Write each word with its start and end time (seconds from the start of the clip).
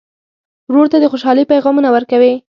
ورور 0.69 0.87
ته 0.91 0.97
د 0.99 1.05
خوشحالۍ 1.11 1.43
پیغامونه 1.51 1.89
ورکوې. 1.91 2.33